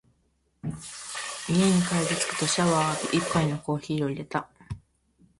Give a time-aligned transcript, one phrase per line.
[1.47, 4.49] 家に帰りつくとシャワーを浴び、一杯のコーヒーを淹れた。